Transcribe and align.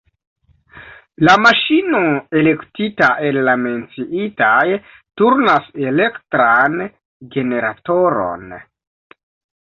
La 1.27 1.33
maŝino 1.41 1.99
elektita 2.39 3.09
el 3.27 3.37
la 3.47 3.53
menciitaj 3.65 4.63
turnas 5.21 5.67
elektran 5.91 6.79
generatoron. 7.37 8.57